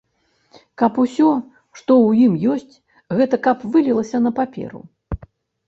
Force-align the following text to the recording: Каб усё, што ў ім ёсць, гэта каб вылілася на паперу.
Каб 0.81 0.91
усё, 1.03 1.29
што 1.81 1.91
ў 2.07 2.25
ім 2.25 2.33
ёсць, 2.55 2.75
гэта 3.21 3.35
каб 3.47 3.57
вылілася 3.77 4.25
на 4.27 4.31
паперу. 4.43 4.79